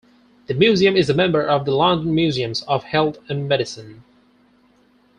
[0.47, 4.03] The museum is a member of The London Museums of Health and Medicine.